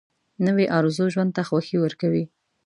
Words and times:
نوې 0.45 0.65
ارزو 0.77 1.05
ژوند 1.13 1.31
ته 1.35 1.41
خوښي 1.47 1.77
ورکوي 1.79 2.23